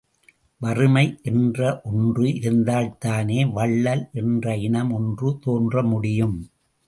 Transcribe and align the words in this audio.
வறுமை 0.61 1.03
என்ற 1.21 1.81
ஒன்று 1.83 2.25
இருந்தால்தானே 2.39 3.51
வள்ளல் 3.51 4.03
என்ற 4.13 4.55
இனம் 4.57 4.91
ஒன்று 4.91 5.29
தோன்றமுடியும். 5.45 6.37